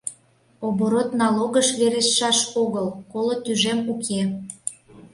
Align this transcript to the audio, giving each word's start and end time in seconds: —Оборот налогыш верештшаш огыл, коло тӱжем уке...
—Оборот 0.67 1.09
налогыш 1.21 1.67
верештшаш 1.79 2.39
огыл, 2.61 2.87
коло 3.11 3.35
тӱжем 3.43 3.79
уке... 3.93 4.21